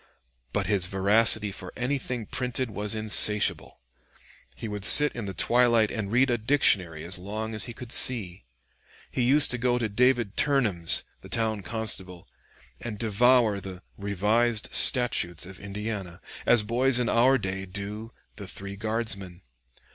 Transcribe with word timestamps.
But 0.51 0.65
his 0.65 0.87
voracity 0.87 1.51
for 1.51 1.71
anything 1.77 2.25
printed 2.25 2.71
was 2.71 2.95
insatiable. 2.95 3.81
He 4.55 4.67
would 4.67 4.83
sit 4.83 5.13
in 5.15 5.25
the 5.27 5.33
twilight 5.35 5.91
and 5.91 6.11
read 6.11 6.31
a 6.31 6.39
dictionary 6.39 7.03
as 7.03 7.19
long 7.19 7.53
as 7.53 7.65
he 7.65 7.75
could 7.75 7.91
see. 7.91 8.45
He 9.11 9.21
used 9.21 9.51
to 9.51 9.59
go 9.59 9.77
to 9.77 9.87
David 9.87 10.35
Turnham's, 10.35 11.03
the 11.21 11.29
town 11.29 11.61
constable, 11.61 12.27
and 12.79 12.97
devour 12.97 13.59
the 13.59 13.83
"Revised 13.95 14.69
Statutes 14.73 15.45
of 15.45 15.59
Indiana," 15.59 16.19
as 16.47 16.63
boys 16.63 16.97
in 16.97 17.07
our 17.07 17.37
day 17.37 17.67
do 17.67 18.11
the 18.37 18.47
"Three 18.47 18.75
Guardsmen." 18.77 19.43